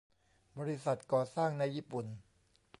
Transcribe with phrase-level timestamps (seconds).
[0.57, 2.05] บริษัทก่อสร้างในญี่ปุ่น